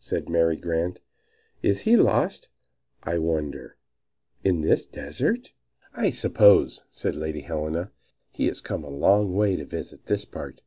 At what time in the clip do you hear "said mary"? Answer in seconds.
0.00-0.56